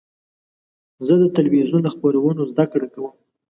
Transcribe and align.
زه 1.05 1.13
د 1.21 1.25
تلویزیون 1.37 1.81
له 1.83 1.89
خپرونو 1.95 2.41
زده 2.51 2.65
کړه 2.71 2.87
کوم. 2.93 3.11